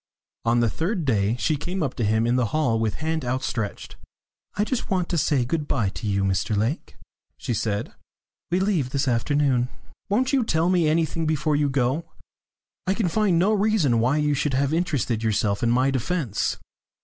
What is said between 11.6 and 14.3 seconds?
go? I can find no reason why